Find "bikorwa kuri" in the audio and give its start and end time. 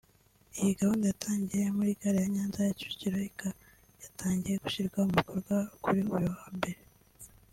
5.19-6.01